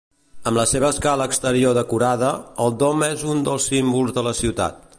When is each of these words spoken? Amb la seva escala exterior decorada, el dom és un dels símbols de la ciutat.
Amb 0.51 0.57
la 0.59 0.63
seva 0.69 0.87
escala 0.93 1.27
exterior 1.31 1.75
decorada, 1.79 2.31
el 2.65 2.73
dom 2.85 3.05
és 3.09 3.27
un 3.35 3.45
dels 3.49 3.69
símbols 3.75 4.17
de 4.17 4.25
la 4.29 4.35
ciutat. 4.41 4.83